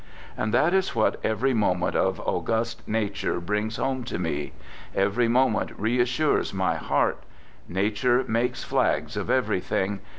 [0.35, 4.51] And that is what every moment of august Nature brings home to me.
[4.95, 7.21] Every moment reassures my heart:
[7.67, 9.99] Nature makes flags of everything.